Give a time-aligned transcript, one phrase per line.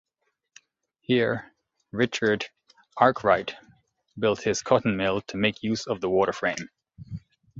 [1.01, 1.53] Here,
[1.91, 2.47] Richard
[2.97, 3.53] Arkwright
[4.17, 6.69] built his cotton mill to make use of the water frame.